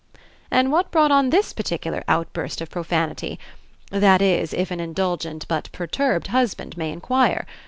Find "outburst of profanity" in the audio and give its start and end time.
2.07-3.37